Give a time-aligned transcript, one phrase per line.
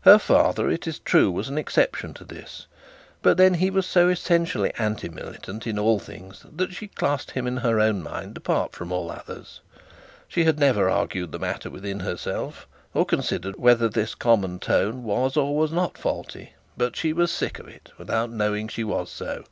[0.00, 2.66] Her father, it is true, was an exception to this;
[3.22, 7.46] but then he was so essentially non militant in all things, that she classed him
[7.46, 9.60] in her own mind apart from all others.
[10.26, 15.36] She had never argued the matter within herself, or considered whether this common tone was
[15.36, 19.12] or was not faulty; but she was sick of it without knowing that she was
[19.12, 19.44] so.